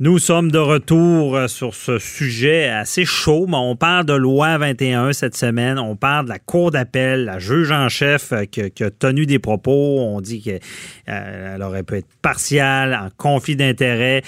Nous 0.00 0.18
sommes 0.18 0.50
de 0.50 0.58
retour 0.58 1.36
euh, 1.36 1.46
sur 1.46 1.72
ce 1.72 2.00
sujet 2.00 2.68
assez 2.68 3.04
chaud, 3.04 3.46
on 3.52 3.76
parle 3.76 4.04
de 4.04 4.12
loi 4.12 4.58
21 4.58 5.12
cette 5.12 5.36
semaine. 5.36 5.78
On 5.78 5.94
parle 5.94 6.24
de 6.24 6.30
la 6.30 6.40
Cour 6.40 6.72
d'appel, 6.72 7.26
la 7.26 7.38
juge 7.38 7.70
en 7.70 7.88
chef 7.88 8.32
euh, 8.32 8.44
qui, 8.44 8.82
a 8.82 8.90
tenu 8.90 9.24
des 9.24 9.38
propos. 9.38 10.00
On 10.00 10.20
dit 10.20 10.42
qu'elle 10.42 10.60
euh, 11.08 11.60
aurait 11.60 11.84
pu 11.84 11.98
être 11.98 12.08
partiale, 12.22 12.92
en 12.92 13.08
conflit 13.16 13.54
d'intérêt. 13.54 14.22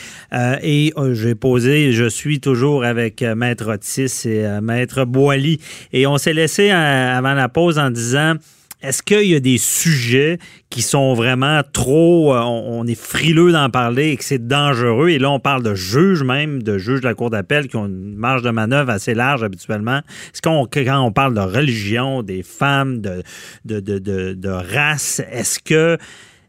et 0.63 0.93
j'ai 1.15 1.35
posé, 1.35 1.91
je 1.91 2.09
suis 2.09 2.39
toujours 2.39 2.85
avec 2.85 3.23
Maître 3.23 3.73
Otis 3.73 4.29
et 4.29 4.47
Maître 4.63 5.05
Boily. 5.05 5.59
Et 5.93 6.07
on 6.07 6.17
s'est 6.17 6.33
laissé 6.33 6.71
avant 6.71 7.35
la 7.35 7.49
pause 7.49 7.81
en 7.81 7.91
disant 7.91 8.35
est-ce 8.83 9.03
qu'il 9.03 9.27
y 9.27 9.35
a 9.35 9.41
des 9.41 9.59
sujets 9.59 10.39
qui 10.71 10.83
sont 10.83 11.15
vraiment 11.15 11.63
trop, 11.73 12.35
euh, 12.35 12.41
on 12.41 12.87
est 12.87 13.01
frileux 13.01 13.51
d'en 13.51 13.71
parler 13.71 14.11
et 14.11 14.17
que 14.17 14.25
c'est 14.25 14.47
dangereux? 14.47 15.09
Et 15.09 15.19
là, 15.19 15.31
on 15.31 15.41
parle 15.41 15.63
de 15.63 15.75
juges 15.75 16.23
même, 16.23 16.63
de 16.63 16.77
juges 16.77 17.01
de 17.01 17.07
la 17.07 17.15
Cour 17.15 17.31
d'appel 17.31 17.69
qui 17.69 17.77
ont 17.77 17.87
une 17.87 18.15
marge 18.15 18.43
de 18.43 18.51
manœuvre 18.51 18.91
assez 18.91 19.15
large 19.15 19.43
habituellement. 19.43 20.01
Est-ce 20.33 20.43
qu'on, 20.43 20.67
quand 20.67 21.01
on 21.01 21.11
parle 21.11 21.35
de 21.35 21.41
religion, 21.41 22.23
des 22.23 22.43
femmes, 22.43 23.01
de, 23.01 23.23
de, 23.65 23.81
de, 23.81 23.99
de 24.35 24.49
race, 24.49 25.23
est-ce 25.31 25.59
que 25.59 25.97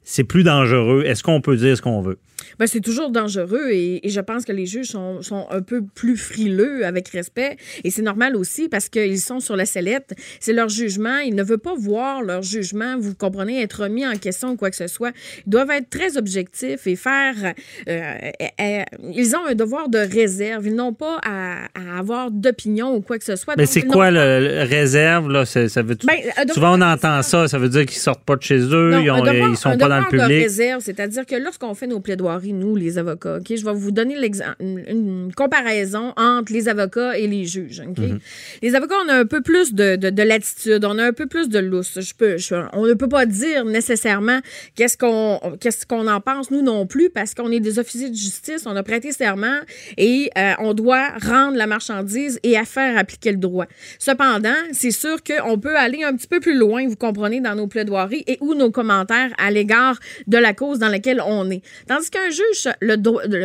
c'est 0.03 0.23
plus 0.25 0.43
dangereux? 0.43 1.03
Est-ce 1.05 1.23
qu'on 1.23 1.41
peut 1.41 1.55
dire 1.55 1.77
ce 1.77 1.81
qu'on 1.81 2.01
veut? 2.01 2.19
Ben, 2.59 2.67
c'est 2.67 2.81
toujours 2.81 3.09
dangereux 3.09 3.69
et, 3.71 4.01
je 4.07 4.21
pense 4.21 4.45
que 4.45 4.51
les 4.51 4.65
juges 4.65 4.87
sont, 4.87 5.21
sont, 5.21 5.47
un 5.51 5.61
peu 5.61 5.83
plus 5.83 6.17
frileux 6.17 6.85
avec 6.85 7.09
respect. 7.09 7.57
Et 7.83 7.91
c'est 7.91 8.01
normal 8.01 8.35
aussi 8.35 8.69
parce 8.69 8.89
qu'ils 8.89 9.19
sont 9.19 9.39
sur 9.39 9.55
la 9.55 9.65
sellette. 9.65 10.13
C'est 10.39 10.53
leur 10.53 10.69
jugement. 10.69 11.17
Ils 11.19 11.35
ne 11.35 11.43
veulent 11.43 11.59
pas 11.59 11.75
voir 11.75 12.23
leur 12.23 12.41
jugement, 12.41 12.97
vous 12.97 13.13
comprenez, 13.13 13.61
être 13.61 13.83
remis 13.83 14.05
en 14.05 14.15
question 14.15 14.51
ou 14.51 14.55
quoi 14.55 14.69
que 14.69 14.75
ce 14.75 14.87
soit. 14.87 15.11
Ils 15.45 15.49
doivent 15.49 15.71
être 15.71 15.89
très 15.89 16.17
objectifs 16.17 16.87
et 16.87 16.95
faire. 16.95 17.35
Euh, 17.87 18.31
euh, 18.59 18.83
ils 19.13 19.35
ont 19.35 19.45
un 19.45 19.55
devoir 19.55 19.89
de 19.89 19.99
réserve. 19.99 20.67
Ils 20.67 20.75
n'ont 20.75 20.93
pas 20.93 21.19
à, 21.23 21.67
avoir 21.97 22.31
d'opinion 22.31 22.95
ou 22.95 23.01
quoi 23.01 23.17
que 23.17 23.25
ce 23.25 23.35
soit. 23.35 23.55
Mais 23.57 23.65
c'est 23.65 23.83
quoi 23.83 24.09
le, 24.11 24.65
réserve? 24.67 25.29
Là? 25.29 25.45
Ça 25.45 25.81
veut 25.81 25.97
ben, 26.03 26.15
Souvent, 26.53 26.77
on 26.77 26.81
entend 26.81 27.21
ça. 27.21 27.47
Ça 27.47 27.57
veut 27.57 27.69
dire 27.69 27.85
qu'ils 27.85 27.99
sortent 27.99 28.23
pas 28.23 28.35
de 28.35 28.43
chez 28.43 28.59
eux. 28.59 28.93
ils, 29.01 29.49
ne 29.49 29.55
sont 29.55 29.77
pas 29.77 29.89
dans 29.89 29.99
le 29.99 30.05
public. 30.05 30.27
De 30.27 30.43
réserve, 30.43 30.81
c'est-à-dire 30.81 31.25
que 31.25 31.35
lorsqu'on 31.35 31.73
fait 31.73 31.87
nos 31.87 31.99
plaidoiries, 31.99 32.26
nous, 32.53 32.75
les 32.75 32.97
avocats. 32.97 33.37
Ok, 33.37 33.55
Je 33.55 33.63
vais 33.63 33.73
vous 33.73 33.91
donner 33.91 34.15
une 34.59 35.31
comparaison 35.35 36.13
entre 36.17 36.53
les 36.53 36.69
avocats 36.69 37.17
et 37.17 37.27
les 37.27 37.45
juges. 37.45 37.81
Mhm. 37.81 38.19
Les 38.61 38.75
avocats, 38.75 38.95
on 39.05 39.09
a 39.09 39.15
un 39.15 39.25
peu 39.25 39.41
plus 39.41 39.73
de, 39.73 39.95
de, 39.95 40.23
latitude, 40.23 40.85
on 40.85 40.97
a 40.97 41.05
un 41.05 41.13
peu 41.13 41.27
plus 41.27 41.49
de 41.49 41.59
lousse. 41.59 41.99
Je 41.99 42.13
peux, 42.13 42.37
on 42.73 42.85
ne 42.85 42.93
peut 42.93 43.09
pas 43.09 43.25
dire 43.25 43.65
nécessairement 43.65 44.39
qu'est-ce 44.75 44.97
qu'on 44.97 45.39
qu'est-ce 45.59 45.85
qu'on 45.85 46.07
en 46.07 46.21
pense, 46.21 46.51
nous 46.51 46.61
non 46.61 46.85
plus, 46.85 47.09
parce 47.09 47.33
qu'on 47.33 47.51
est 47.51 47.59
des 47.59 47.79
officiers 47.79 48.09
de 48.09 48.15
justice, 48.15 48.63
on 48.65 48.75
a 48.75 48.83
prêté 48.83 49.11
serment 49.11 49.59
et 49.97 50.29
euh, 50.37 50.53
on 50.59 50.73
doit 50.73 51.09
rendre 51.21 51.57
la 51.57 51.67
marchandise 51.67 52.39
et 52.43 52.57
à 52.57 52.65
faire 52.65 52.97
appliquer 52.97 53.31
le 53.31 53.37
droit. 53.37 53.65
Cependant, 53.99 54.55
c'est 54.71 54.91
sûr 54.91 55.17
qu'on 55.23 55.59
peut 55.59 55.75
aller 55.75 56.03
un 56.03 56.15
petit 56.15 56.27
peu 56.27 56.39
plus 56.39 56.57
loin, 56.57 56.87
vous 56.87 56.95
comprenez, 56.95 57.41
dans 57.41 57.55
nos 57.55 57.67
plaidoiries 57.67 58.23
et 58.27 58.37
ou 58.41 58.53
nos 58.53 58.71
commentaires 58.71 59.31
à 59.37 59.51
l'égard 59.51 59.99
de 60.27 60.37
la 60.37 60.53
cause 60.53 60.79
dans 60.79 60.89
laquelle 60.89 61.21
on 61.25 61.49
est. 61.49 61.61
Tandis 61.87 62.09
qu'un 62.17 62.29
juge 62.29 62.69
le, 62.81 62.95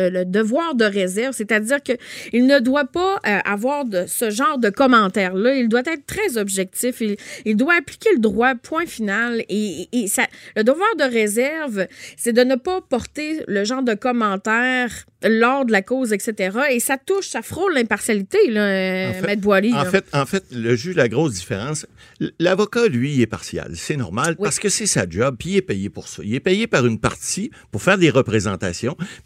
le, 0.09 0.25
devoir 0.25 0.75
de 0.75 0.85
réserve, 0.85 1.33
c'est-à-dire 1.33 1.79
qu'il 1.81 2.45
ne 2.45 2.59
doit 2.59 2.85
pas 2.85 3.19
euh, 3.27 3.39
avoir 3.45 3.85
de 3.85 4.05
ce 4.07 4.29
genre 4.29 4.57
de 4.57 4.69
commentaires-là. 4.69 5.55
Il 5.55 5.69
doit 5.69 5.81
être 5.85 6.05
très 6.05 6.37
objectif. 6.37 7.01
Il, 7.01 7.17
il, 7.45 7.55
doit 7.55 7.75
appliquer 7.75 8.09
le 8.13 8.19
droit, 8.19 8.55
point 8.55 8.85
final. 8.85 9.43
Et, 9.49 9.87
et 9.91 10.07
ça, 10.07 10.23
le 10.55 10.63
devoir 10.63 10.95
de 10.97 11.03
réserve, 11.03 11.87
c'est 12.17 12.33
de 12.33 12.43
ne 12.43 12.55
pas 12.55 12.81
porter 12.81 13.43
le 13.47 13.63
genre 13.63 13.83
de 13.83 13.93
commentaires 13.93 15.05
lors 15.23 15.65
de 15.65 15.71
la 15.71 15.81
cause, 15.81 16.13
etc. 16.13 16.57
Et 16.71 16.79
ça 16.79 16.97
touche, 16.97 17.27
ça 17.27 17.41
frôle 17.41 17.73
l'impartialité, 17.73 18.49
là, 18.49 19.09
en 19.09 19.13
fait, 19.13 19.37
Boily. 19.37 19.73
En 19.73 19.85
fait, 19.85 20.05
en 20.13 20.25
fait, 20.25 20.43
le 20.51 20.75
juge, 20.75 20.95
la 20.95 21.09
grosse 21.09 21.33
différence, 21.33 21.85
l'avocat, 22.39 22.87
lui, 22.87 23.13
il 23.13 23.21
est 23.21 23.27
partial. 23.27 23.71
C'est 23.75 23.97
normal 23.97 24.35
parce 24.35 24.59
que 24.59 24.69
c'est 24.69 24.85
sa 24.85 25.07
job, 25.07 25.35
puis 25.39 25.51
il 25.51 25.57
est 25.57 25.61
payé 25.61 25.89
pour 25.89 26.07
ça. 26.07 26.21
Il 26.25 26.33
est 26.35 26.39
payé 26.39 26.67
par 26.67 26.85
une 26.85 26.99
partie 26.99 27.51
pour 27.71 27.81
faire 27.81 27.97
des 27.97 28.09
représentations, 28.09 28.62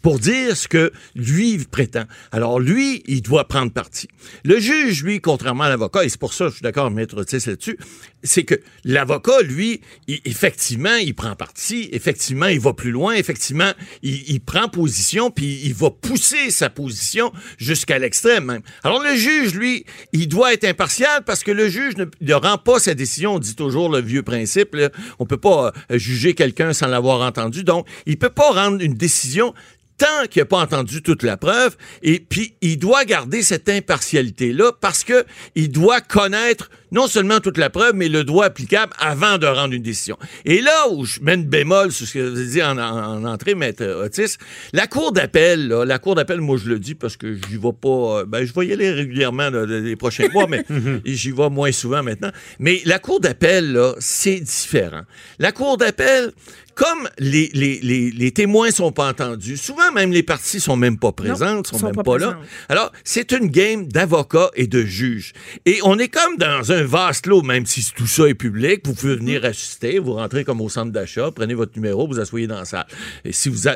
pour 0.02 0.18
dire 0.18 0.56
ce 0.56 0.68
que 0.68 0.92
lui 1.14 1.58
prétend. 1.58 2.04
Alors, 2.32 2.60
lui, 2.60 3.02
il 3.06 3.22
doit 3.22 3.46
prendre 3.46 3.72
parti. 3.72 4.08
Le 4.44 4.58
juge, 4.58 5.02
lui, 5.04 5.20
contrairement 5.20 5.64
à 5.64 5.68
l'avocat, 5.68 6.04
et 6.04 6.08
c'est 6.08 6.20
pour 6.20 6.32
ça 6.32 6.46
que 6.46 6.50
je 6.50 6.54
suis 6.56 6.62
d'accord 6.62 6.90
Maître 6.90 7.16
Otis 7.16 7.46
là-dessus, 7.46 7.78
c'est 8.22 8.44
que 8.44 8.56
l'avocat, 8.84 9.42
lui, 9.42 9.80
effectivement, 10.24 10.96
il 10.96 11.14
prend 11.14 11.34
parti, 11.36 11.88
effectivement, 11.92 12.46
il 12.46 12.60
va 12.60 12.72
plus 12.72 12.90
loin, 12.90 13.14
effectivement, 13.14 13.70
il, 14.02 14.40
prend 14.40 14.68
position, 14.68 15.30
puis 15.30 15.60
il 15.64 15.74
va 15.74 15.90
pousser 15.90 16.50
sa 16.50 16.70
position 16.70 17.32
jusqu'à 17.58 17.98
l'extrême 17.98 18.38
même. 18.44 18.62
Alors 18.82 19.02
le 19.02 19.14
juge, 19.14 19.54
lui, 19.54 19.84
il 20.12 20.28
doit 20.28 20.52
être 20.52 20.64
impartial 20.64 21.24
parce 21.24 21.42
que 21.42 21.50
le 21.50 21.68
juge 21.68 21.94
ne, 21.96 22.34
rend 22.34 22.58
pas 22.58 22.78
sa 22.78 22.94
décision. 22.94 23.34
On 23.34 23.38
dit 23.38 23.54
toujours 23.54 23.88
le 23.88 24.00
vieux 24.00 24.22
principe, 24.22 24.74
là, 24.74 24.90
on 25.18 25.26
peut 25.26 25.38
pas 25.38 25.72
euh, 25.90 25.98
juger 25.98 26.34
quelqu'un 26.34 26.72
sans 26.72 26.86
l'avoir 26.86 27.20
entendu. 27.20 27.64
Donc, 27.64 27.86
il 28.06 28.18
peut 28.18 28.30
pas 28.30 28.50
rendre 28.50 28.82
une 28.82 28.94
décision 28.94 29.27
tant 29.98 30.26
qu'il 30.30 30.40
n'a 30.40 30.46
pas 30.46 30.58
entendu 30.58 31.02
toute 31.02 31.22
la 31.22 31.36
preuve, 31.36 31.76
et 32.02 32.20
puis 32.20 32.54
il 32.62 32.78
doit 32.78 33.04
garder 33.04 33.42
cette 33.42 33.68
impartialité-là 33.68 34.72
parce 34.80 35.04
que 35.04 35.24
il 35.56 35.70
doit 35.70 36.00
connaître 36.00 36.70
non 36.90 37.06
seulement 37.06 37.40
toute 37.40 37.58
la 37.58 37.68
preuve, 37.68 37.94
mais 37.94 38.08
le 38.08 38.24
droit 38.24 38.46
applicable 38.46 38.92
avant 38.98 39.36
de 39.36 39.46
rendre 39.46 39.74
une 39.74 39.82
décision. 39.82 40.16
Et 40.46 40.62
là 40.62 40.88
où 40.90 41.04
je 41.04 41.20
mets 41.20 41.34
une 41.34 41.44
bémol 41.44 41.92
sur 41.92 42.06
ce 42.06 42.14
que 42.14 42.28
vous 42.28 42.50
dit 42.50 42.62
en, 42.62 42.78
entrée, 43.24 43.54
Maître 43.54 43.84
Otis, 43.84 44.36
la 44.72 44.86
Cour 44.86 45.12
d'appel, 45.12 45.68
la 45.68 45.98
Cour 45.98 46.14
d'appel, 46.14 46.40
moi 46.40 46.56
je 46.56 46.68
le 46.68 46.78
dis 46.78 46.94
parce 46.94 47.16
que 47.16 47.34
j'y 47.34 47.56
vais 47.56 47.72
pas, 47.78 48.20
euh, 48.20 48.24
ben 48.24 48.46
je 48.46 48.54
vais 48.54 48.68
y 48.68 48.72
aller 48.72 48.90
régulièrement 48.90 49.50
les 49.50 49.96
prochains 49.96 50.28
mois, 50.28 50.46
mais 50.48 50.64
j'y 51.04 51.32
vais 51.32 51.50
moins 51.50 51.72
souvent 51.72 52.02
maintenant. 52.02 52.30
Mais 52.58 52.80
la 52.84 52.98
Cour 52.98 53.20
d'appel, 53.20 53.72
là, 53.72 53.94
c'est 53.98 54.40
différent. 54.40 55.02
La 55.38 55.52
Cour 55.52 55.76
d'appel, 55.76 56.32
comme 56.78 57.08
les, 57.18 57.50
les, 57.54 57.80
les, 57.80 58.12
les, 58.12 58.30
témoins 58.30 58.70
sont 58.70 58.92
pas 58.92 59.08
entendus, 59.08 59.56
souvent 59.56 59.90
même 59.90 60.12
les 60.12 60.22
parties 60.22 60.60
sont 60.60 60.76
même 60.76 60.96
pas 60.96 61.10
présentes, 61.10 61.66
sont, 61.66 61.76
sont 61.76 61.86
même 61.86 62.04
pas, 62.04 62.18
là. 62.18 62.38
Alors, 62.68 62.92
c'est 63.02 63.32
une 63.32 63.48
game 63.48 63.88
d'avocats 63.88 64.52
et 64.54 64.68
de 64.68 64.84
juges. 64.84 65.32
Et 65.66 65.80
on 65.82 65.98
est 65.98 66.06
comme 66.06 66.36
dans 66.36 66.70
un 66.70 66.84
vaste 66.84 67.26
lot, 67.26 67.42
même 67.42 67.66
si 67.66 67.84
tout 67.96 68.06
ça 68.06 68.28
est 68.28 68.34
public. 68.34 68.82
Vous 68.84 68.94
pouvez 68.94 69.16
venir 69.16 69.40
mm-hmm. 69.40 69.46
assister, 69.46 69.98
vous 69.98 70.12
rentrez 70.12 70.44
comme 70.44 70.60
au 70.60 70.68
centre 70.68 70.92
d'achat, 70.92 71.32
prenez 71.34 71.54
votre 71.54 71.72
numéro, 71.74 72.06
vous 72.06 72.20
asseyez 72.20 72.46
dans 72.46 72.60
la 72.60 72.64
salle. 72.64 72.86
Et 73.24 73.32
si 73.32 73.48
vous, 73.48 73.68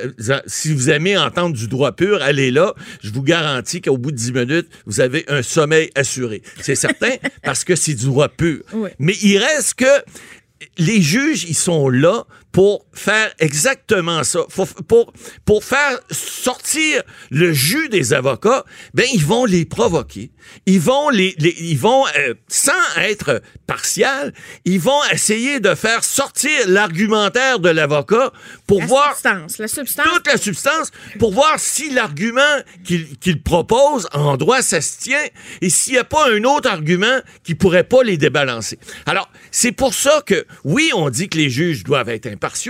si 0.46 0.72
vous 0.72 0.88
aimez 0.88 1.18
entendre 1.18 1.56
du 1.56 1.66
droit 1.66 1.90
pur, 1.90 2.22
allez 2.22 2.52
là. 2.52 2.72
Je 3.02 3.10
vous 3.10 3.22
garantis 3.24 3.80
qu'au 3.80 3.98
bout 3.98 4.12
de 4.12 4.16
10 4.16 4.32
minutes, 4.32 4.68
vous 4.86 5.00
avez 5.00 5.24
un 5.26 5.42
sommeil 5.42 5.90
assuré. 5.96 6.40
C'est 6.60 6.76
certain, 6.76 7.16
parce 7.42 7.64
que 7.64 7.74
c'est 7.74 7.94
du 7.94 8.06
droit 8.06 8.28
pur. 8.28 8.60
Mais 9.00 9.14
il 9.22 9.38
reste 9.38 9.74
que 9.74 10.04
les 10.78 11.02
juges, 11.02 11.44
ils 11.44 11.56
sont 11.56 11.88
là 11.88 12.24
pour 12.52 12.84
faire 12.92 13.32
exactement 13.38 14.22
ça, 14.24 14.40
pour, 14.54 14.68
pour, 14.68 15.12
pour 15.46 15.64
faire 15.64 15.98
sortir 16.10 17.02
le 17.30 17.52
jus 17.52 17.88
des 17.88 18.12
avocats, 18.12 18.64
ben 18.92 19.06
ils 19.14 19.24
vont 19.24 19.46
les 19.46 19.64
provoquer, 19.64 20.30
ils 20.66 20.80
vont 20.80 21.08
les, 21.08 21.34
ils 21.38 21.78
vont 21.78 22.04
euh, 22.18 22.34
sans 22.48 22.72
être 22.98 23.42
partial, 23.66 24.34
ils 24.66 24.80
vont 24.80 25.00
essayer 25.10 25.60
de 25.60 25.74
faire 25.74 26.04
sortir 26.04 26.50
l'argumentaire 26.66 27.58
de 27.58 27.70
l'avocat 27.70 28.32
pour 28.66 28.80
la 28.80 28.86
voir 28.86 29.12
substance, 29.12 29.58
la 29.58 29.68
substance. 29.68 30.06
toute 30.12 30.26
la 30.26 30.36
substance 30.36 30.90
pour 31.18 31.32
voir 31.32 31.58
si 31.58 31.90
l'argument 31.90 32.42
qu'il 32.84 33.16
qu'il 33.18 33.42
propose 33.42 34.08
en 34.12 34.36
droit 34.36 34.60
ça 34.60 34.82
se 34.82 34.98
tient 34.98 35.24
et 35.62 35.70
s'il 35.70 35.94
n'y 35.94 35.98
a 35.98 36.04
pas 36.04 36.30
un 36.30 36.44
autre 36.44 36.68
argument 36.68 37.20
qui 37.44 37.54
pourrait 37.54 37.84
pas 37.84 38.02
les 38.02 38.18
débalancer. 38.18 38.78
Alors 39.06 39.30
c'est 39.50 39.72
pour 39.72 39.94
ça 39.94 40.22
que 40.26 40.44
oui 40.64 40.90
on 40.94 41.10
dit 41.10 41.28
que 41.28 41.38
les 41.38 41.50
juges 41.50 41.84
doivent 41.84 42.08
être 42.08 42.26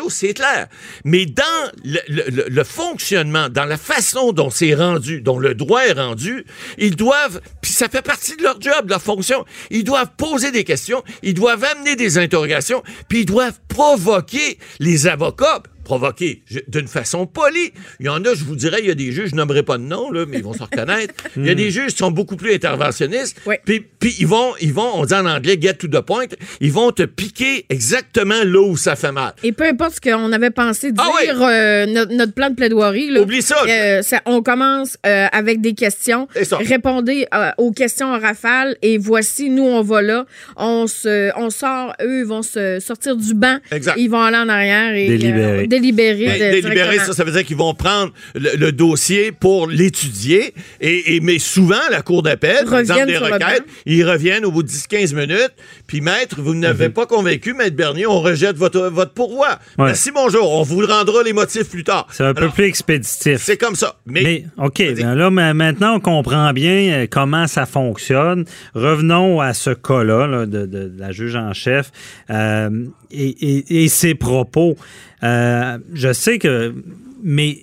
c'est 0.09 0.35
clair. 0.35 0.69
Mais 1.05 1.27
dans 1.27 1.71
le, 1.85 2.65
fonctionnement, 2.65 3.49
dans 3.49 3.65
la 3.65 3.77
façon 3.77 4.33
dont 4.33 4.51
c'est 4.51 4.75
rendu, 4.75 5.21
dont 5.21 5.39
le 5.39 5.55
droit 5.55 5.83
est 5.85 5.93
rendu, 5.93 6.45
ils 6.79 6.97
doivent, 6.97 7.41
puis 7.61 7.73
ça 7.73 7.89
fait 7.89 8.03
partie 8.03 8.37
de 8.37 8.43
leur 8.43 8.61
job, 8.61 8.85
de 8.85 8.91
leur 8.91 9.03
fonction, 9.03 9.45
ils 9.71 9.85
doivent 9.85 10.11
poser 10.17 10.51
des 10.51 10.65
questions, 10.65 11.03
ils 11.23 11.35
doivent 11.35 11.65
amener 11.65 11.97
des 11.97 12.19
interrogations, 12.19 12.83
puis 13.09 13.21
ils 13.21 13.27
doivent 13.27 13.59
provoquer 13.69 14.59
les 14.79 15.07
avocats 15.07 15.63
provoqué 15.85 16.43
je- 16.47 16.61
d'une 16.69 16.89
façon 16.89 17.27
polie. 17.27 17.73
Il 18.01 18.07
y 18.07 18.09
en 18.09 18.25
a, 18.25 18.35
je 18.35 18.45
vous 18.45 18.57
dirais, 18.57 18.79
il 18.81 18.87
y 18.87 18.91
a 18.91 18.95
des 18.95 19.13
juges, 19.13 19.31
je 19.31 19.35
nommerai 19.37 19.63
pas 19.63 19.79
de 19.79 19.83
nom, 19.83 20.11
là, 20.11 20.25
mais 20.29 20.39
ils 20.39 20.45
vont 20.45 20.53
se 20.53 20.63
reconnaître. 20.63 21.15
Il 21.37 21.47
y 21.47 21.51
a 21.51 21.55
des 21.55 21.71
juges 21.71 21.93
qui 21.93 21.97
sont 21.99 22.11
beaucoup 22.11 22.37
plus 22.37 22.53
interventionnistes. 22.55 23.39
Oui. 23.47 23.57
Puis, 23.65 23.81
puis 23.81 24.15
ils 24.21 24.27
vont, 24.27 24.53
ils 24.61 24.73
vont, 24.73 24.91
on 24.95 25.05
dit 25.05 25.15
en 25.15 25.27
anglais, 25.27 25.57
get 25.61 25.75
to 25.75 25.89
the 25.89 26.01
point, 26.01 26.25
ils 26.61 26.73
vont 26.73 26.91
te 26.93 27.03
piquer 27.03 27.65
exactement 27.69 28.43
là 28.45 28.61
où 28.61 28.77
ça 28.77 28.97
fait 28.97 29.13
mal. 29.13 29.33
Et 29.43 29.53
peu 29.53 29.65
importe 29.65 29.95
ce 29.97 30.01
qu'on 30.01 30.33
avait 30.33 30.51
pensé 30.51 30.93
dire, 30.93 31.03
Ah 31.05 31.11
oui. 31.21 31.29
euh, 31.31 31.87
notre, 31.87 32.13
notre 32.13 32.33
plan 32.35 32.51
de 32.51 32.55
plaidoirie, 32.55 33.11
là, 33.11 33.21
Oublie 33.23 33.43
ça. 33.43 33.57
euh, 33.69 34.03
ça- 34.03 34.21
on 34.27 34.43
commence 34.43 34.97
euh, 35.07 35.27
avec 35.33 35.61
des 35.61 35.75
questions. 35.75 36.29
Ça. 36.43 36.59
Répondez 36.59 37.27
euh, 37.35 37.51
aux 37.59 37.73
questions 37.73 38.09
en 38.13 38.19
rafale 38.19 38.77
et 38.83 38.99
voici, 38.99 39.51
nous, 39.51 39.65
on 39.65 39.83
va 39.83 40.03
là. 40.03 40.27
On, 40.57 40.87
se, 40.87 41.31
on 41.39 41.51
sort, 41.51 41.95
eux 42.03 42.25
vont 42.25 42.43
se 42.43 42.79
sortir 42.81 43.17
du 43.17 43.35
banc. 43.35 43.59
Exact. 43.71 43.95
Ils 43.99 44.09
vont 44.09 44.21
aller 44.23 44.37
en 44.39 44.49
arrière 44.49 44.95
et 44.95 45.09
Délibérer. 45.09 45.67
Délibérer. 45.81 46.27
Ben, 46.27 46.61
directement. 46.61 47.05
ça, 47.07 47.13
ça 47.13 47.25
veut 47.25 47.33
dire 47.33 47.45
qu'ils 47.45 47.57
vont 47.57 47.75
prendre 47.75 48.13
le, 48.35 48.57
le 48.57 48.73
dossier 48.73 49.33
pour 49.33 49.67
l'étudier. 49.69 50.55
Et, 50.81 51.17
et- 51.17 51.21
mais 51.21 51.39
souvent, 51.39 51.81
la 51.91 52.03
Cour 52.03 52.23
d'appel, 52.23 52.65
par 52.67 52.79
exemple, 52.79 53.01
Reviennent 53.03 53.21
des 53.21 53.33
requêtes, 53.33 53.65
ils 53.87 54.05
reviennent 54.09 54.45
au 54.45 54.51
bout 54.51 54.63
de 54.63 54.69
10-15 54.69 55.15
minutes. 55.15 55.53
Puis, 55.87 56.01
maître, 56.01 56.37
vous 56.41 56.55
n'avez 56.55 56.89
pas 56.89 57.07
convaincu, 57.07 57.55
maître 57.55 57.77
Bernier, 57.77 58.07
on 58.07 58.21
rejette 58.21 58.57
votre, 58.57 58.81
votre 58.89 59.13
pourvoi. 59.13 59.59
Ouais. 59.79 59.87
Merci, 59.87 60.11
bonjour. 60.13 60.53
On 60.53 60.63
vous 60.63 60.85
rendra 60.87 61.23
les 61.23 61.33
motifs 61.33 61.69
plus 61.71 61.85
tard. 61.85 62.07
C'est 62.11 62.25
un 62.25 62.35
peu 62.35 62.43
Alors, 62.43 62.55
plus 62.55 62.65
expéditif. 62.65 63.39
C'est 63.43 63.57
comme 63.57 63.75
ça. 63.75 63.97
Mais, 64.07 64.23
Mais, 64.23 64.45
OK, 64.59 64.83
ben 64.97 65.15
là, 65.15 65.31
ma- 65.31 65.55
maintenant, 65.55 65.95
on 65.97 66.01
comprend 66.01 66.53
bien 66.53 66.93
euh, 66.93 67.07
comment 67.11 67.47
ça 67.47 67.67
fonctionne. 67.67 68.45
Revenons 68.75 69.41
à 69.41 69.55
ce 69.55 69.71
cas-là 69.71 70.27
là, 70.27 70.47
de, 70.47 70.67
de- 70.67 70.89
de 70.89 71.01
la 71.01 71.13
juge 71.13 71.37
en 71.37 71.53
chef 71.53 71.91
euh, 72.31 72.71
et, 73.13 73.85
et- 73.85 73.89
ses 73.89 74.15
propos. 74.15 74.77
Euh, 75.23 75.79
je 75.93 76.13
sais 76.13 76.39
que... 76.39 76.75
Mais 77.23 77.59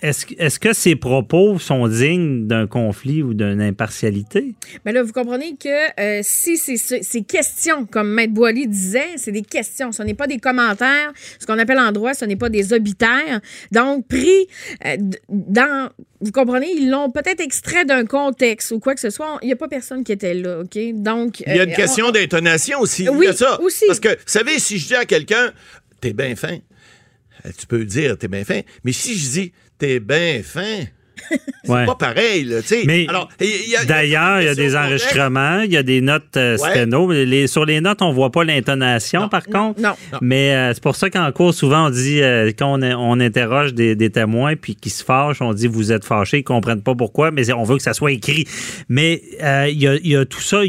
est-ce, 0.00 0.26
est-ce 0.38 0.60
que 0.60 0.72
ces 0.72 0.94
propos 0.94 1.58
sont 1.58 1.88
dignes 1.88 2.46
d'un 2.46 2.66
conflit 2.66 3.22
ou 3.22 3.34
d'une 3.34 3.60
impartialité? 3.60 4.54
Mais 4.84 4.92
là, 4.92 5.02
vous 5.02 5.12
comprenez 5.12 5.56
que 5.56 6.00
euh, 6.00 6.20
si 6.22 6.56
ces 6.56 7.22
questions, 7.22 7.84
comme 7.86 8.12
Maître 8.12 8.32
Boily 8.32 8.68
disait, 8.68 9.16
c'est 9.16 9.32
des 9.32 9.42
questions, 9.42 9.90
ce 9.90 10.02
n'est 10.02 10.14
pas 10.14 10.26
des 10.26 10.38
commentaires. 10.38 11.12
Ce 11.40 11.46
qu'on 11.46 11.58
appelle 11.58 11.78
en 11.78 11.90
droit, 11.90 12.14
ce 12.14 12.24
n'est 12.26 12.36
pas 12.36 12.48
des 12.48 12.72
obitaires. 12.72 13.40
Donc, 13.72 14.06
pris 14.06 14.46
euh, 14.86 14.96
dans... 15.28 15.90
Vous 16.20 16.32
comprenez, 16.32 16.72
ils 16.76 16.90
l'ont 16.90 17.10
peut-être 17.10 17.40
extrait 17.40 17.84
d'un 17.84 18.04
contexte 18.04 18.72
ou 18.72 18.80
quoi 18.80 18.94
que 18.94 19.00
ce 19.00 19.10
soit. 19.10 19.38
Il 19.42 19.46
n'y 19.46 19.52
a 19.52 19.56
pas 19.56 19.68
personne 19.68 20.02
qui 20.02 20.10
était 20.12 20.34
là, 20.34 20.60
OK? 20.60 20.76
Donc... 20.94 21.40
il 21.40 21.54
y 21.54 21.60
a 21.60 21.64
une 21.64 21.70
euh, 21.70 21.74
question 21.76 22.06
on- 22.06 22.10
d'intonation 22.10 22.80
aussi. 22.80 23.08
Oui, 23.08 23.18
il 23.22 23.24
y 23.26 23.28
a 23.28 23.32
ça. 23.34 23.60
aussi. 23.60 23.84
Parce 23.86 24.00
que, 24.00 24.08
vous 24.08 24.14
savez, 24.26 24.58
si 24.58 24.78
je 24.78 24.88
dis 24.88 24.94
à 24.96 25.04
quelqu'un, 25.04 25.52
t'es 26.00 26.12
bien 26.12 26.34
fin, 26.34 26.58
euh, 27.46 27.50
tu 27.56 27.66
peux 27.66 27.84
dire, 27.84 28.18
t'es 28.18 28.26
bien 28.28 28.44
fin. 28.44 28.62
Mais 28.82 28.92
si 28.92 29.16
je 29.16 29.30
dis, 29.30 29.52
t'es 29.78 30.00
bien 30.00 30.42
fin, 30.42 30.84
c'est 31.64 31.70
Ouais. 31.70 31.84
pas 31.84 31.94
pareil, 31.96 32.44
là, 32.44 32.62
tu 32.62 32.68
sais. 32.68 33.06
Alors, 33.08 33.28
D'ailleurs, 33.86 34.40
il 34.40 34.46
y 34.46 34.48
a 34.48 34.54
des 34.54 34.74
enregistrements, 34.76 35.60
il 35.60 35.72
y 35.72 35.76
a 35.76 35.82
des 35.82 36.00
notes 36.00 36.36
euh, 36.36 36.56
Ouais. 36.58 36.70
sténo. 36.70 37.12
Les- 37.12 37.46
sur 37.46 37.64
les 37.66 37.80
notes, 37.80 38.00
on 38.02 38.12
voit 38.12 38.30
pas 38.32 38.44
l'intonation, 38.44 39.28
par 39.28 39.44
contre. 39.44 39.80
non. 39.80 39.92
Mais 40.22 40.54
euh, 40.54 40.72
c'est 40.74 40.82
pour 40.82 40.96
ça 40.96 41.10
qu'en 41.10 41.30
cours, 41.32 41.52
souvent, 41.52 41.86
on 41.86 41.90
dit, 41.90 42.22
euh, 42.22 42.50
quand 42.58 42.78
on, 42.78 42.82
on 42.82 43.20
interroge 43.20 43.74
des, 43.74 43.94
des 43.96 44.10
témoins 44.10 44.56
puis 44.56 44.74
qui 44.76 44.90
se 44.90 45.04
fâchent, 45.04 45.42
on 45.42 45.52
dit, 45.52 45.66
vous 45.66 45.92
êtes 45.92 46.04
fâchés, 46.04 46.38
ils 46.38 46.44
comprennent 46.44 46.82
pas 46.82 46.94
pourquoi, 46.94 47.30
mais 47.30 47.50
on 47.52 47.64
veut 47.64 47.76
que 47.76 47.82
ça 47.82 47.92
soit 47.92 48.12
écrit. 48.12 48.46
Mais 48.88 49.20
euh, 49.42 49.68
il 49.70 49.80
y, 49.82 49.88
a, 49.88 49.94
il 49.96 50.06
y 50.08 50.16
a 50.16 50.24
tout 50.24 50.40
ça. 50.40 50.62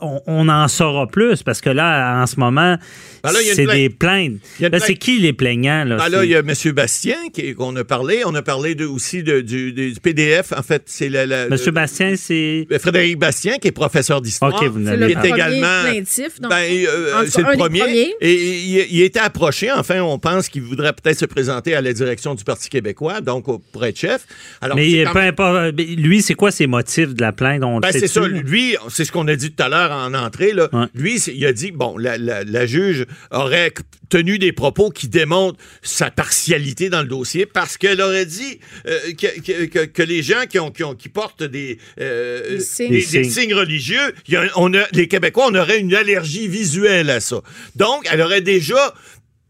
On, 0.00 0.20
on 0.26 0.48
en 0.48 0.68
saura 0.68 1.06
plus 1.06 1.42
parce 1.42 1.60
que 1.60 1.70
là, 1.70 2.20
en 2.22 2.26
ce 2.26 2.38
moment, 2.38 2.76
Ben 3.22 3.32
là, 3.32 3.38
il 3.40 3.46
y 3.46 3.48
a 3.48 3.52
une 3.52 3.56
c'est 3.56 3.64
plainte. 3.64 3.76
des 3.76 3.88
plaintes. 3.90 4.32
Là, 4.60 4.80
c'est 4.80 4.94
qui 4.96 5.18
les 5.18 5.32
plaignants? 5.32 5.84
Là, 5.84 5.96
Ah 6.00 6.08
là, 6.08 6.24
il 6.24 6.30
y 6.30 6.34
a 6.34 6.40
M. 6.40 6.52
Bastien 6.72 7.16
qui- 7.32 7.54
qu'on 7.54 7.74
a 7.76 7.84
parlé. 7.84 8.22
On 8.26 8.34
a 8.34 8.42
parlé 8.42 8.74
de, 8.74 8.84
aussi 8.86 9.22
de- 9.22 9.40
du, 9.40 9.72
du 9.72 9.94
PDF. 10.02 10.52
En 10.56 10.62
fait, 10.62 10.82
c'est 10.86 11.08
la, 11.08 11.26
la- 11.26 11.48
Monsieur 11.48 11.66
le- 11.66 11.72
Bastien, 11.72 12.14
c'est. 12.16 12.66
le- 12.68 12.78
Frédéric 12.78 13.18
Bastien, 13.18 13.56
qui 13.58 13.68
est 13.68 13.72
professeur 13.72 14.20
d'histoire. 14.20 14.54
OK, 14.54 14.64
vous 14.68 14.78
C'est 14.78 14.84
n'avez 14.96 15.14
le 15.14 15.20
Il 15.20 15.26
est 15.26 15.28
également- 15.30 15.82
plaintif. 15.84 16.40
donc. 16.40 16.50
Ben, 16.50 16.56
euh, 16.86 17.24
c'est 17.28 17.42
le 17.42 17.56
premier. 17.56 17.80
premiers. 17.80 18.14
Et 18.20 18.34
il, 18.34 18.86
il 18.90 19.02
était 19.02 19.20
approché. 19.20 19.70
Enfin, 19.72 20.00
on 20.02 20.18
pense 20.18 20.48
qu'il 20.48 20.62
voudrait 20.62 20.92
peut-être 20.92 21.18
se 21.18 21.26
présenter 21.26 21.74
à 21.74 21.80
la 21.80 21.92
direction 21.92 22.34
du 22.34 22.44
Parti 22.44 22.68
québécois, 22.68 23.20
donc 23.20 23.48
au- 23.48 23.58
pour 23.58 23.84
être 23.84 23.98
chef. 23.98 24.26
Alors, 24.60 24.76
c'est 24.76 24.84
Mais 24.84 25.04
peu 25.04 25.18
même- 25.18 25.28
importe. 25.28 25.74
Lui, 25.80 26.20
c'est 26.22 26.34
quoi 26.34 26.50
ses 26.50 26.66
motifs 26.66 27.14
de 27.14 27.20
la 27.22 27.32
plainte? 27.32 27.62
On 27.64 27.80
Ben, 27.80 27.90
c'est 27.92 28.06
ça. 28.08 28.20
là? 28.20 28.28
Lui, 28.28 28.76
c'est 28.88 29.04
ce 29.04 29.12
qu'on 29.12 29.26
a 29.28 29.36
dit 29.36 29.50
tout 29.52 29.62
à 29.62 29.68
l'heure 29.68 29.83
en 29.92 30.14
entrée. 30.14 30.52
Là. 30.52 30.68
Ouais. 30.72 30.86
Lui, 30.94 31.16
il 31.20 31.44
a 31.46 31.52
dit, 31.52 31.70
bon, 31.72 31.96
la, 31.98 32.18
la- 32.18 32.44
la 32.44 32.66
juge 32.66 33.06
aurait 33.30 33.72
tenu 34.10 34.38
des 34.38 34.52
propos 34.52 34.90
qui 34.90 35.08
démontrent 35.08 35.58
sa 35.82 36.10
partialité 36.10 36.88
dans 36.90 37.02
le 37.02 37.08
dossier 37.08 37.46
parce 37.46 37.76
qu'elle 37.76 38.00
aurait 38.00 38.26
dit 38.26 38.60
euh, 38.86 38.98
que, 39.12 39.40
que- 39.40 39.64
que- 39.66 39.84
que 39.86 40.02
les 40.02 40.22
gens 40.22 40.44
qui, 40.48 40.58
ont, 40.58 40.70
qui, 40.70 40.84
ont- 40.84 40.94
qui 40.94 41.08
portent 41.08 41.42
des, 41.42 41.78
euh, 42.00 42.50
Des 42.50 42.60
signes. 42.60 42.90
des- 42.90 42.94
Des 43.00 43.00
des 43.00 43.24
signes. 43.24 43.30
signes 43.30 43.54
religieux, 43.54 44.14
il 44.28 44.34
y 44.34 44.36
a- 44.36 44.48
on 44.56 44.72
a, 44.74 44.84
les 44.92 45.08
Québécois, 45.08 45.46
on 45.50 45.54
aurait 45.54 45.80
une 45.80 45.94
allergie 45.94 46.48
visuelle 46.48 47.10
à 47.10 47.20
ça. 47.20 47.40
Donc, 47.76 48.06
elle 48.10 48.20
aurait 48.20 48.40
déjà 48.42 48.94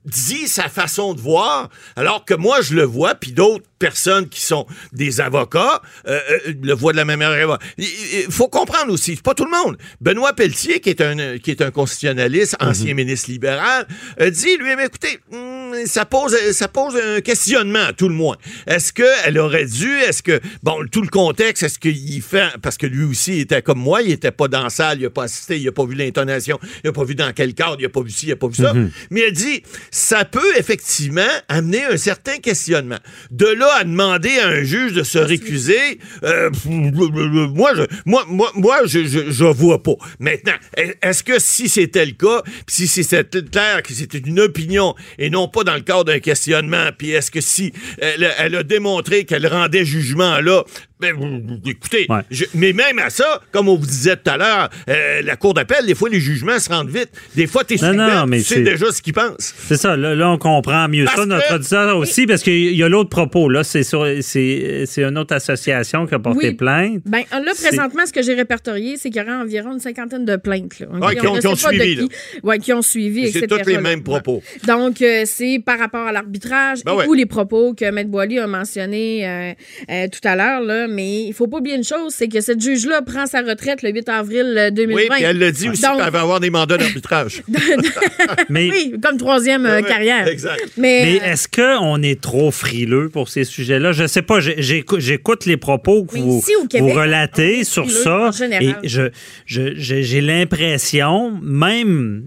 dit 0.04 0.48
sa 0.48 0.68
façon 0.68 1.14
de 1.14 1.20
voir, 1.20 1.70
alors 1.96 2.24
que 2.26 2.34
moi, 2.34 2.60
je 2.60 2.74
le 2.74 2.82
vois, 2.84 3.14
puis 3.14 3.32
d'autres 3.32 3.64
personnes 3.84 4.30
qui 4.30 4.40
sont 4.40 4.66
des 4.94 5.20
avocats 5.20 5.82
euh, 6.08 6.18
euh, 6.30 6.54
le 6.62 6.72
voient 6.72 6.92
de 6.92 6.96
la 6.96 7.04
même 7.04 7.18
manière. 7.18 7.58
Il 7.76 7.84
il 8.26 8.32
faut 8.32 8.48
comprendre 8.48 8.90
aussi, 8.90 9.16
pas 9.16 9.34
tout 9.34 9.44
le 9.44 9.50
monde. 9.50 9.76
Benoît 10.00 10.32
Pelletier, 10.32 10.80
qui 10.80 10.88
est 10.88 11.02
un, 11.02 11.36
qui 11.36 11.50
est 11.50 11.60
un 11.60 11.70
constitutionnaliste, 11.70 12.56
ancien 12.60 12.94
ministre 12.94 13.30
libéral, 13.30 13.86
a 14.18 14.30
dit, 14.30 14.56
lui, 14.56 14.74
mais 14.74 14.86
écoutez, 14.86 15.18
hum, 15.32 15.74
ça 15.84 16.06
pose, 16.06 16.34
ça 16.52 16.68
pose 16.68 16.96
un 16.96 17.20
questionnement, 17.20 17.88
tout 17.94 18.08
le 18.08 18.14
moins. 18.14 18.36
Est-ce 18.66 18.92
qu'elle 18.92 19.38
aurait 19.38 19.66
dû, 19.66 19.90
est-ce 19.98 20.22
que, 20.22 20.40
bon, 20.62 20.86
tout 20.90 21.02
le 21.02 21.08
contexte, 21.08 21.62
est-ce 21.64 21.78
qu'il 21.78 22.22
fait, 22.22 22.56
parce 22.62 22.78
que 22.78 22.86
lui 22.86 23.04
aussi 23.04 23.36
il 23.36 23.40
était 23.40 23.60
comme 23.60 23.80
moi, 23.80 24.00
il 24.00 24.12
était 24.12 24.30
pas 24.30 24.48
dans 24.48 24.62
la 24.62 24.70
salle, 24.70 25.00
il 25.00 25.06
a 25.06 25.10
pas 25.10 25.24
assisté, 25.24 25.58
il 25.60 25.68
a 25.68 25.72
pas 25.72 25.84
vu 25.84 25.94
l'intonation, 25.94 26.58
il 26.82 26.88
a 26.88 26.92
pas 26.92 27.04
vu 27.04 27.14
dans 27.14 27.32
quel 27.34 27.52
cadre, 27.52 27.76
il 27.80 27.84
a 27.84 27.90
pas 27.90 28.02
vu 28.02 28.10
ci, 28.10 28.26
il 28.28 28.32
a 28.32 28.36
pas 28.36 28.48
vu 28.48 28.62
ça. 28.62 28.72
Mais 29.10 29.20
elle 29.20 29.32
dit, 29.32 29.62
ça 29.90 30.24
peut 30.24 30.56
effectivement 30.56 31.22
amener 31.48 31.84
un 31.84 31.96
certain 31.96 32.38
questionnement. 32.38 32.98
De 33.30 33.46
là 33.46 33.73
à 33.80 33.84
demander 33.84 34.38
à 34.38 34.48
un 34.48 34.62
juge 34.62 34.92
de 34.92 35.02
se 35.02 35.18
récuser, 35.18 35.98
euh, 36.22 36.50
moi, 36.66 37.72
je, 37.74 37.82
moi, 38.04 38.24
moi, 38.28 38.50
moi, 38.54 38.78
je, 38.86 39.04
je, 39.04 39.30
je 39.30 39.44
vois 39.44 39.82
pas. 39.82 39.94
Maintenant, 40.18 40.54
est-ce 41.02 41.22
que 41.22 41.38
si 41.38 41.68
c'était 41.68 42.06
le 42.06 42.12
cas, 42.12 42.42
puis 42.66 42.88
si 42.88 43.04
c'était 43.04 43.42
clair 43.42 43.82
que 43.82 43.92
c'était 43.92 44.18
une 44.18 44.40
opinion 44.40 44.94
et 45.18 45.30
non 45.30 45.48
pas 45.48 45.64
dans 45.64 45.74
le 45.74 45.80
cadre 45.80 46.04
d'un 46.04 46.20
questionnement, 46.20 46.90
puis 46.96 47.10
est-ce 47.10 47.30
que 47.30 47.40
si 47.40 47.72
elle, 47.98 48.32
elle 48.38 48.56
a 48.56 48.62
démontré 48.62 49.24
qu'elle 49.24 49.46
rendait 49.46 49.84
jugement 49.84 50.40
là, 50.40 50.64
ben, 51.12 51.60
écoutez, 51.66 52.06
Ouais. 52.08 52.20
je- 52.30 52.44
mais 52.54 52.72
même 52.72 52.98
à 52.98 53.10
ça, 53.10 53.40
comme 53.52 53.68
on 53.68 53.76
vous 53.76 53.86
disait 53.86 54.16
tout 54.16 54.30
à 54.30 54.36
l'heure, 54.36 54.70
euh, 54.88 55.22
la 55.22 55.36
cour 55.36 55.54
d'appel, 55.54 55.86
des 55.86 55.94
fois, 55.94 56.08
les 56.08 56.20
jugements 56.20 56.58
se 56.58 56.68
rendent 56.68 56.88
vite. 56.90 57.10
Des 57.34 57.46
fois, 57.46 57.64
t'es 57.64 57.76
Non, 57.82 57.92
non, 57.92 58.26
mais 58.26 58.38
tu 58.38 58.44
sais 58.44 58.54
c'est- 58.56 58.60
déjà 58.62 58.90
ce 58.92 59.02
qu'ils 59.02 59.12
pensent. 59.12 59.54
C'est 59.58 59.76
ça, 59.76 59.96
là, 59.96 60.14
là, 60.14 60.30
on 60.30 60.38
comprend 60.38 60.88
mieux 60.88 61.04
Parce 61.04 61.16
ça, 61.18 61.26
notre 61.26 61.48
que- 61.48 61.54
auditeur 61.54 61.96
aussi, 61.98 62.26
parce 62.26 62.42
qu'il 62.42 62.74
y 62.74 62.82
a 62.82 62.88
l'autre 62.88 63.10
propos. 63.10 63.48
Là, 63.48 63.64
c'est 63.64 63.82
sur- 63.82 64.06
c'est 64.20 64.84
c'est 64.86 65.02
une 65.04 65.18
autre 65.18 65.34
association 65.34 66.06
qui 66.06 66.14
a 66.14 66.18
porté 66.18 66.48
Oui. 66.48 66.54
plainte. 66.54 67.02
Ben, 67.06 67.22
là, 67.32 67.52
C'est- 67.54 67.68
présentement, 67.68 68.06
ce 68.06 68.12
que 68.12 68.22
j'ai 68.22 68.34
répertorié, 68.34 68.96
c'est 68.96 69.10
qu'il 69.10 69.20
y 69.20 69.24
aurait 69.24 69.34
environ 69.42 69.72
une 69.72 69.80
cinquantaine 69.80 70.24
de 70.24 70.36
plaintes. 70.36 70.78
Là? 70.80 70.86
Ouais, 71.00 71.16
qui 71.16 71.26
ont- 71.26 71.34
qui 71.34 71.56
suivi, 71.56 71.78
qui. 71.78 71.94
là. 71.96 72.04
Ouais, 72.42 72.58
qui 72.58 72.72
ont 72.72 72.82
suivi, 72.82 73.30
C'est 73.32 73.38
etc. 73.44 73.62
tous 73.62 73.68
les 73.70 73.78
mêmes 73.78 74.02
propos. 74.02 74.42
Donc, 74.66 75.02
euh, 75.02 75.22
c'est 75.26 75.60
par 75.64 75.78
rapport 75.78 76.06
à 76.06 76.12
l'arbitrage 76.12 76.84
Ben 76.84 76.92
et 76.92 76.96
ouais. 76.96 77.06
ou 77.08 77.14
les 77.14 77.26
propos 77.26 77.74
que 77.74 77.90
Maître 77.90 78.10
Boily 78.10 78.38
a 78.38 78.46
mentionnés 78.46 79.26
euh, 79.26 79.52
euh, 79.90 80.06
tout 80.08 80.26
à 80.28 80.36
l'heure. 80.36 80.60
là. 80.60 80.86
Mais 80.94 81.24
il 81.24 81.32
faut 81.34 81.46
pas 81.48 81.58
oublier 81.58 81.76
une 81.76 81.84
chose, 81.84 82.14
c'est 82.16 82.28
que 82.28 82.40
cette 82.40 82.60
juge-là 82.62 83.02
prend 83.02 83.26
sa 83.26 83.42
retraite 83.42 83.82
le 83.82 83.90
8 83.90 84.08
avril 84.08 84.54
euh, 84.56 84.70
2020. 84.70 84.94
Oui, 84.96 85.08
puis 85.10 85.22
elle 85.24 85.38
l'a 85.38 85.50
dit 85.50 85.68
aussi 85.68 85.82
qu'elle 85.82 86.10
va 86.10 86.20
avoir 86.20 86.40
des 86.40 86.50
mandats 86.50 86.78
d'arbitrage. 86.78 87.42
Mais, 88.48 88.70
oui, 88.70 88.94
comme 89.02 89.16
troisième 89.18 89.66
euh, 89.66 89.80
Ouais, 89.80 89.82
carrière. 89.88 90.26
exact. 90.28 90.62
Mais, 90.76 91.02
mais 91.04 91.20
euh, 91.20 91.32
est-ce 91.32 91.48
qu'on 91.48 92.02
est 92.02 92.20
trop 92.20 92.50
frileux 92.50 93.08
pour 93.08 93.28
ces 93.28 93.44
sujets-là? 93.44 93.92
Je 93.92 94.06
sais 94.06 94.22
pas, 94.22 94.40
j'ai- 94.40 94.60
j'écoute 94.62 95.46
les 95.46 95.56
propos 95.56 96.04
que 96.04 96.16
vous, 96.16 96.38
ici, 96.38 96.52
au 96.56 96.66
Québec, 96.66 96.92
vous 96.92 96.98
on 96.98 97.02
relatez 97.02 97.64
sur 97.64 97.90
ça. 97.90 98.28
en 98.28 98.32
général. 98.32 98.78
Et 98.82 98.88
je, 98.88 99.02
je- 99.46 99.74
je- 99.76 100.02
j'ai 100.02 100.20
l'impression, 100.20 101.38
même 101.42 102.24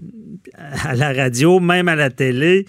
à 0.84 0.94
la 0.94 1.12
radio, 1.12 1.60
même 1.60 1.88
à 1.88 1.96
la 1.96 2.10
télé, 2.10 2.66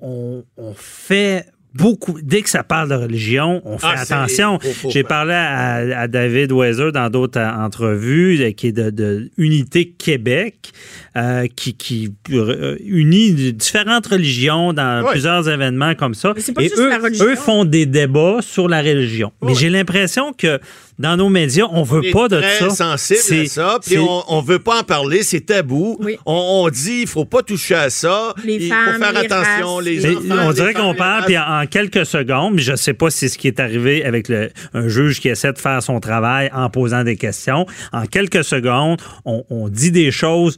on, 0.00 0.44
on 0.56 0.74
fait 0.76 1.46
beaucoup. 1.74 2.18
Dès 2.22 2.42
que 2.42 2.48
ça 2.50 2.62
parle 2.62 2.88
de 2.88 2.94
religion, 2.94 3.60
on 3.64 3.78
fait 3.78 3.86
Ah, 3.88 4.00
attention. 4.00 4.58
J'ai 4.88 5.02
parlé 5.02 5.34
à, 5.34 6.00
à 6.02 6.08
David 6.08 6.52
Weiser 6.52 6.92
dans 6.92 7.10
d'autres 7.10 7.38
euh, 7.40 7.50
entrevues, 7.50 8.40
euh, 8.40 8.52
qui 8.52 8.68
est 8.68 8.72
de, 8.72 8.90
de 8.90 9.30
Unité 9.36 9.90
Québec, 9.90 10.70
euh, 11.16 11.46
qui, 11.54 11.74
qui 11.74 12.12
euh, 12.30 12.76
unit 12.84 13.52
différentes 13.52 14.06
religions 14.06 14.72
dans 14.72 15.04
plusieurs 15.10 15.48
événements 15.48 15.94
comme 15.94 16.14
ça. 16.14 16.32
Mais 16.34 16.40
c'est 16.40 16.52
pas 16.52 16.62
Et 16.62 16.68
juste 16.68 16.78
eux, 16.80 16.88
la 16.88 16.98
religion. 16.98 17.24
eux 17.26 17.36
font 17.36 17.64
des 17.64 17.86
débats 17.86 18.38
sur 18.40 18.68
la 18.68 18.80
religion. 18.80 19.32
Mais 19.42 19.54
j'ai 19.54 19.70
l'impression 19.70 20.32
que 20.32 20.60
dans 20.98 21.16
nos 21.16 21.28
médias, 21.28 21.66
on 21.72 21.82
veut 21.82 22.02
On 22.08 22.12
pas 22.12 22.28
de 22.28 22.40
très 22.40 22.58
ça. 22.60 22.70
sensible 22.70 23.18
C'est- 23.20 23.40
à 23.42 23.46
ça, 23.46 23.78
puis 23.84 23.98
on, 23.98 24.22
on 24.28 24.40
veut 24.40 24.60
pas 24.60 24.80
en 24.80 24.82
parler, 24.84 25.22
c'est 25.24 25.40
tabou. 25.40 25.96
Oui. 26.00 26.16
On, 26.24 26.62
on 26.64 26.68
dit 26.70 27.00
il 27.02 27.06
faut 27.08 27.24
pas 27.24 27.42
toucher 27.42 27.74
à 27.74 27.90
ça. 27.90 28.32
Les 28.44 28.54
il 28.56 28.68
femmes, 28.68 28.92
faut 28.94 28.98
faire 29.00 29.12
les 29.12 29.18
attention, 29.26 29.74
races, 29.76 29.84
les 29.84 30.00
Mais 30.00 30.14
enfants. 30.16 30.42
on 30.44 30.48
les 30.50 30.54
dirait 30.54 30.74
qu'on 30.74 30.92
les 30.92 30.98
parle, 30.98 31.24
puis 31.24 31.36
en, 31.36 31.62
en 31.62 31.66
quelques 31.66 32.06
secondes, 32.06 32.54
mais 32.54 32.62
je 32.62 32.76
sais 32.76 32.94
pas 32.94 33.10
si 33.10 33.18
c'est 33.18 33.28
ce 33.30 33.38
qui 33.38 33.48
est 33.48 33.58
arrivé 33.58 34.04
avec 34.04 34.28
le, 34.28 34.50
un 34.72 34.86
juge 34.88 35.20
qui 35.20 35.28
essaie 35.28 35.52
de 35.52 35.58
faire 35.58 35.82
son 35.82 35.98
travail 35.98 36.48
en 36.54 36.70
posant 36.70 37.02
des 37.02 37.16
questions. 37.16 37.66
En 37.92 38.06
quelques 38.06 38.44
secondes, 38.44 39.00
on, 39.24 39.44
on 39.50 39.68
dit 39.68 39.90
des 39.90 40.12
choses 40.12 40.56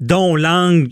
dont 0.00 0.36
l'angle 0.36 0.90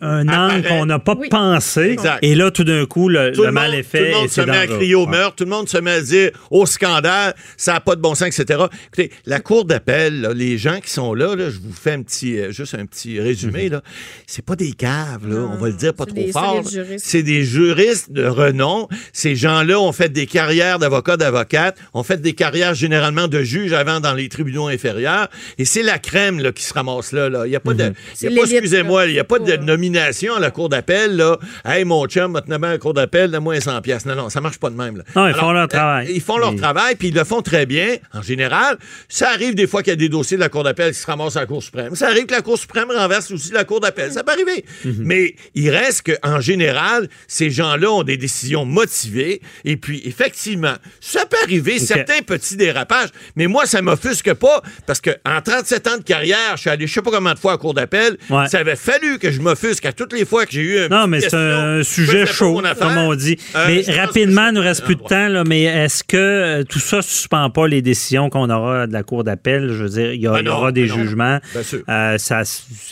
un 0.00 0.28
angle 0.28 0.66
qu'on 0.66 0.86
n'a 0.86 0.98
pas 0.98 1.14
Oui. 1.18 1.28
pensé. 1.28 1.82
Exact. 1.90 2.18
Et 2.22 2.34
là, 2.34 2.50
tout 2.50 2.64
d'un 2.64 2.86
coup, 2.86 3.08
le, 3.08 3.32
Tout 3.32 3.42
le 3.42 3.46
le, 3.48 3.52
mal 3.52 3.74
est 3.74 3.82
tout 3.82 3.90
fait. 3.90 4.08
le 4.08 4.14
monde 4.14 4.24
et 4.26 4.28
se 4.28 4.40
met 4.40 4.56
à 4.56 4.66
crier 4.66 4.94
au 4.94 5.06
meurtre, 5.06 5.36
tout 5.36 5.44
le 5.44 5.50
monde 5.50 5.68
se 5.68 5.78
met 5.78 5.90
à 5.92 6.00
dire 6.00 6.30
au 6.50 6.66
scandale, 6.66 7.34
ça 7.56 7.74
n'a 7.74 7.80
pas 7.80 7.96
de 7.96 8.00
bon 8.00 8.14
sens, 8.14 8.28
etc. 8.38 8.60
Écoutez, 8.86 9.10
la 9.26 9.40
cour 9.40 9.64
d'appel, 9.64 10.32
les 10.34 10.58
gens 10.58 10.80
qui 10.80 10.90
sont 10.90 11.14
là, 11.14 11.34
là, 11.36 11.50
je 11.50 11.56
vous 11.58 11.72
fais 11.72 11.92
un 11.92 12.02
petit, 12.02 12.38
euh, 12.38 12.50
juste 12.52 12.74
un 12.74 12.86
petit 12.86 13.20
résumé, 13.20 13.68
là, 13.68 13.82
c'est 14.26 14.44
pas 14.44 14.56
des 14.56 14.72
caves, 14.72 15.28
là, 15.28 15.36
Non, 15.36 15.50
on 15.52 15.56
va 15.56 15.68
le 15.68 15.74
dire 15.74 15.94
pas 15.94 16.04
c'est 16.08 16.14
trop 16.14 16.24
des 16.26 16.32
fort. 16.32 16.62
C'est 16.98 17.22
des 17.22 17.44
juristes 17.44 18.10
de 18.12 18.24
renom. 18.24 18.88
Ces 19.12 19.36
gens-là 19.36 19.78
ont 19.78 19.92
fait 19.92 20.08
des 20.10 20.26
carrières 20.26 20.78
d'avocats, 20.78 21.16
d'avocates, 21.16 21.76
ont 21.94 22.02
fait 22.02 22.20
des 22.20 22.32
carrières 22.32 22.74
généralement 22.74 23.28
de 23.28 23.42
juges 23.42 23.72
avant 23.72 24.00
dans 24.00 24.14
les 24.14 24.28
tribunaux 24.28 24.68
inférieurs. 24.68 25.28
Et 25.58 25.64
c'est 25.64 25.82
la 25.82 25.98
crème 25.98 26.40
là, 26.40 26.52
qui 26.52 26.62
se 26.64 26.72
ramasse 26.74 27.12
là. 27.12 27.28
là. 27.28 27.46
Il 27.46 27.50
n'y 27.50 27.56
a 27.56 27.60
pas 27.60 27.74
de. 27.74 27.92
C'est 28.14 28.26
il 28.26 28.32
y 28.32 28.36
a 28.38 28.40
pas, 28.40 28.46
l'élite, 28.46 28.52
excusez-moi, 28.62 29.06
il 29.06 29.12
n'y 29.12 29.18
a 29.18 29.24
pas 29.24 29.38
de 29.44 29.56
pas- 29.56 29.62
nomination 29.62 30.34
à 30.34 30.40
la 30.40 30.50
cour 30.50 30.68
d'appel. 30.68 31.16
là. 31.16 31.38
Hey, 31.64 31.84
mon 31.84 32.06
chum, 32.06 32.32
maintenant, 32.32 32.56
à 32.62 32.70
la 32.70 32.78
cour 32.78 32.94
d'appel, 32.94 33.30
donne-moi 33.30 33.54
un 33.56 33.60
100 33.60 33.80
pièces. 33.82 34.06
Non, 34.06 34.14
non, 34.14 34.28
ça 34.28 34.40
marche 34.40 34.58
pas 34.58 34.70
de 34.70 34.76
même. 34.76 34.96
là. 34.98 35.04
Non, 35.16 35.28
ils 35.28 35.34
font 35.34 35.52
leur 35.52 35.68
travail. 35.68 36.06
euh, 36.08 36.12
Ils 36.14 36.20
font 36.20 36.38
leur 36.38 36.54
travail, 36.56 36.96
puis 36.96 37.08
ils 37.08 37.14
le 37.14 37.24
font 37.24 37.42
très 37.42 37.66
bien, 37.66 37.96
en 38.12 38.22
général. 38.22 38.78
Ça 39.08 39.30
arrive 39.30 39.54
des 39.54 39.66
fois 39.66 39.82
qu'il 39.82 39.90
y 39.92 39.94
a 39.94 39.96
des 39.96 40.08
dossiers 40.08 40.36
de 40.36 40.42
la 40.42 40.48
Cour 40.48 40.64
d'appel 40.64 40.92
qui 40.92 40.98
se 40.98 41.06
ramassent 41.06 41.36
à 41.36 41.40
la 41.40 41.46
Cour 41.46 41.62
suprême. 41.62 41.94
Ça 41.94 42.08
arrive 42.08 42.26
que 42.26 42.32
la 42.34 42.42
Cour 42.42 42.58
suprême 42.58 42.88
renverse 42.90 43.30
aussi 43.30 43.52
la 43.52 43.64
Cour 43.64 43.80
d'appel. 43.80 44.12
Ça 44.12 44.22
peut 44.24 44.32
arriver. 44.32 44.64
Mhm. 44.84 44.94
Mais 45.00 45.34
il 45.54 45.70
reste 45.70 46.02
qu'en 46.22 46.40
général, 46.40 47.08
ces 47.26 47.50
gens-là 47.50 47.90
ont 47.90 48.02
des 48.02 48.16
décisions 48.16 48.64
motivées. 48.64 49.40
Et 49.64 49.76
puis, 49.76 50.02
effectivement, 50.04 50.74
ça 51.00 51.26
peut 51.26 51.36
arriver, 51.42 51.78
certains 51.78 52.20
petits 52.22 52.56
dérapages. 52.56 53.08
Mais 53.36 53.46
moi, 53.46 53.66
ça 53.66 53.82
m'offusque 53.82 54.32
pas, 54.34 54.62
parce 54.86 55.00
qu'en 55.00 55.40
37 55.44 55.86
ans 55.88 55.98
de 55.98 56.02
carrière, 56.02 56.52
je 56.56 56.60
suis 56.62 56.70
allé 56.70 56.86
je 56.86 56.92
sais 56.92 57.02
pas 57.02 57.10
combien 57.10 57.34
de 57.34 57.38
fois 57.38 57.52
à 57.52 57.54
la 57.54 57.58
Cour 57.58 57.74
d'appel. 57.74 58.16
Ouais. 58.30 58.46
Ça 58.48 58.58
avait 58.58 58.76
fallu 58.76 59.18
que 59.18 59.30
je 59.32 59.40
m'offusque 59.40 59.84
à 59.86 59.92
toutes 59.92 60.12
les 60.12 60.24
fois 60.24 60.46
que 60.46 60.52
j'ai 60.52 60.60
eu 60.62 60.78
un 60.80 60.88
Non, 60.88 61.06
mais 61.06 61.20
c'est 61.20 61.34
un 61.34 61.78
Je 61.78 61.82
sujet 61.82 62.26
chaud, 62.26 62.62
comme 62.78 62.96
on 62.98 63.14
dit. 63.14 63.36
Euh, 63.56 63.64
mais 63.66 63.82
rapidement, 63.96 64.48
il 64.48 64.54
nous 64.54 64.60
reste 64.60 64.84
plus 64.84 64.94
de 64.96 65.00
Ah, 65.06 65.08
temps, 65.08 65.28
là, 65.28 65.44
mais 65.44 65.62
est-ce 65.62 66.04
que 66.04 66.16
euh, 66.16 66.64
tout 66.64 66.78
ça 66.78 66.98
ne 66.98 67.02
suspend 67.02 67.50
pas 67.50 67.66
les 67.68 67.82
décisions 67.82 68.30
qu'on 68.30 68.48
aura 68.50 68.86
de 68.86 68.92
la 68.92 69.02
Cour 69.02 69.24
d'appel? 69.24 69.68
Je 69.72 69.82
veux 69.82 69.88
dire, 69.88 70.12
il 70.12 70.20
y, 70.20 70.26
a- 70.26 70.32
Ben 70.32 70.38
il 70.40 70.42
y 70.42 70.48
non, 70.48 70.52
aura 70.56 70.72
des 70.72 70.82
ben 70.86 70.88
non. 70.90 70.94
jugements. 71.02 71.38
Bien 71.52 71.62
sûr. 71.62 71.80
Euh, 71.88 72.18
ça, 72.18 72.42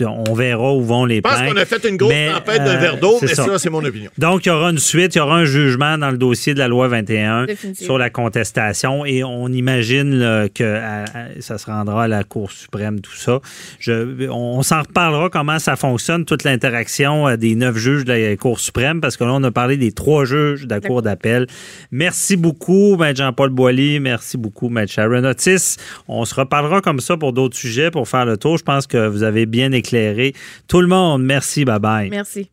on 0.06 0.34
verra 0.34 0.72
où 0.74 0.82
vont 0.82 1.04
les 1.04 1.16
Je 1.16 1.20
pense 1.20 1.32
plaintes. 1.34 1.52
qu'on 1.52 1.60
a 1.60 1.64
fait 1.64 1.88
une 1.88 1.96
grosse 1.96 2.12
Mais, 2.12 2.32
tempête 2.32 2.64
d'un 2.64 2.76
euh, 2.76 2.78
verre 2.78 2.96
d'eau, 2.98 3.16
c'est 3.20 3.26
mais 3.26 3.34
ça. 3.34 3.44
ça, 3.46 3.58
c'est 3.58 3.70
mon 3.70 3.84
opinion. 3.84 4.10
Donc, 4.18 4.46
il 4.46 4.48
y 4.48 4.52
aura 4.52 4.70
une 4.70 4.78
suite, 4.78 5.14
il 5.14 5.18
y 5.18 5.20
aura 5.20 5.36
un 5.36 5.44
jugement 5.44 5.98
dans 5.98 6.10
le 6.10 6.18
dossier 6.18 6.54
de 6.54 6.58
la 6.58 6.68
loi 6.68 6.88
21 6.88 7.46
Définitivement. 7.46 7.86
sur 7.86 7.98
la 7.98 8.10
contestation 8.10 9.04
et 9.04 9.22
on 9.24 9.48
imagine 9.48 10.14
là, 10.18 10.48
que 10.48 10.64
à- 10.64 11.04
à- 11.04 11.40
ça 11.40 11.58
se 11.58 11.66
rendra 11.66 12.04
à 12.04 12.08
la 12.08 12.24
Cour 12.24 12.50
suprême, 12.50 13.00
tout 13.00 13.14
ça. 13.14 13.40
Je, 13.78 14.28
on 14.28 14.50
on 14.60 14.62
s'en 14.62 14.82
reparlera 14.82 15.30
comment 15.30 15.58
ça 15.58 15.76
fonctionne, 15.76 16.24
toute 16.30 16.44
l'interaction 16.44 17.26
euh, 17.26 17.36
des 17.36 17.56
neuf 17.56 17.76
juges 17.76 18.04
de 18.04 18.12
la 18.12 18.36
Cour 18.36 18.60
suprême, 18.60 19.00
parce 19.00 19.16
que 19.16 19.24
là, 19.24 19.32
on 19.34 19.42
a 19.42 19.50
parlé 19.50 19.76
des 19.76 19.90
trois 19.90 20.24
juges 20.24 20.64
de 20.64 20.70
la 20.70 20.80
Cour 20.80 21.02
d'appel. 21.02 21.48
Merci 21.90 22.36
beaucoup, 22.36 22.96
Maître 22.96 23.18
Jean-Paul 23.18 23.50
Boilly. 23.50 23.98
Merci 23.98 24.36
beaucoup, 24.36 24.68
Maître 24.68 24.92
Sharon 24.92 25.24
Otis. 25.24 25.76
On 26.06 26.24
se 26.24 26.34
reparlera 26.36 26.82
comme 26.82 27.00
ça 27.00 27.16
pour 27.16 27.32
d'autres 27.32 27.56
sujets, 27.56 27.90
pour 27.90 28.08
faire 28.08 28.26
le 28.26 28.36
tour. 28.36 28.58
Je 28.58 28.64
pense 28.64 28.86
que 28.86 29.08
vous 29.08 29.24
avez 29.24 29.44
bien 29.46 29.72
éclairé 29.72 30.32
tout 30.68 30.80
le 30.80 30.86
monde. 30.86 31.24
Merci, 31.24 31.64
bye-bye. 31.64 32.10
Merci. 32.10 32.50